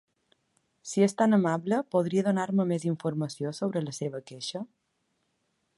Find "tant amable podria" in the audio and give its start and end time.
1.19-2.23